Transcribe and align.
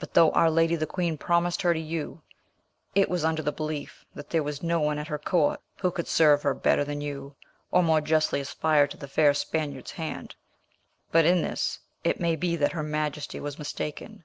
But 0.00 0.14
though 0.14 0.32
our 0.32 0.50
lady 0.50 0.74
the 0.74 0.84
queen 0.84 1.16
promised 1.16 1.62
her 1.62 1.72
to 1.72 1.78
you, 1.78 2.22
it 2.96 3.08
was 3.08 3.24
under 3.24 3.40
the 3.40 3.52
belief 3.52 4.04
that 4.12 4.30
there 4.30 4.42
was 4.42 4.64
no 4.64 4.80
one 4.80 4.98
at 4.98 5.06
her 5.06 5.16
court 5.16 5.60
who 5.78 5.92
could 5.92 6.08
serve 6.08 6.42
her 6.42 6.54
better 6.54 6.82
than 6.82 7.00
you, 7.00 7.36
or 7.70 7.80
more 7.80 8.00
justly 8.00 8.40
aspire 8.40 8.88
to 8.88 8.96
the 8.96 9.06
fair 9.06 9.32
Spaniard's 9.32 9.92
hand; 9.92 10.34
but 11.12 11.24
in 11.24 11.40
this 11.42 11.78
it 12.02 12.18
may 12.18 12.34
be 12.34 12.56
that 12.56 12.72
her 12.72 12.82
majesty 12.82 13.38
was 13.38 13.56
mistaken. 13.56 14.24